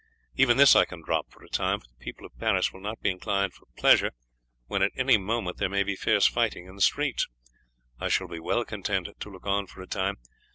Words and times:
Even 0.35 0.57
this 0.57 0.75
I 0.75 0.85
can 0.85 1.03
drop 1.03 1.29
for 1.29 1.43
a 1.43 1.47
time, 1.47 1.79
for 1.79 1.85
the 1.87 2.03
people 2.03 2.25
of 2.25 2.35
Paris 2.39 2.73
will 2.73 2.79
not 2.81 3.03
be 3.03 3.11
inclined 3.11 3.53
for 3.53 3.67
pleasure 3.77 4.13
when 4.65 4.81
at 4.81 4.91
any 4.97 5.15
moment 5.15 5.57
there 5.57 5.69
may 5.69 5.83
be 5.83 5.95
fierce 5.95 6.25
fighting 6.25 6.65
in 6.65 6.73
the 6.73 6.81
streets. 6.81 7.27
I 7.99 8.09
shall 8.09 8.27
be 8.27 8.39
well 8.39 8.65
content 8.65 9.09
to 9.19 9.29
look 9.29 9.45
on 9.45 9.67
for 9.67 9.79
a 9.79 9.85
time. 9.85 10.15